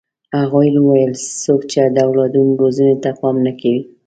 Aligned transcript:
هغوی 0.39 0.67
وویل 0.79 1.13
څوک 1.43 1.61
چې 1.71 1.81
د 1.95 1.97
اولادونو 2.07 2.51
روزنې 2.61 2.95
ته 3.03 3.09
پام 3.19 3.35
نه 3.45 3.51
کوي. 3.59 3.81